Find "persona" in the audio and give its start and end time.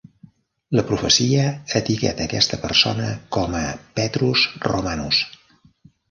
2.63-3.09